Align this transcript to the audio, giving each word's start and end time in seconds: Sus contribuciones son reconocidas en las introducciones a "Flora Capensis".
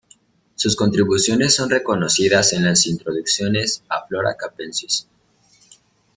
Sus 0.55 0.75
contribuciones 0.75 1.53
son 1.53 1.69
reconocidas 1.69 2.53
en 2.53 2.65
las 2.65 2.87
introducciones 2.87 3.83
a 3.87 4.07
"Flora 4.07 4.35
Capensis". 4.35 5.07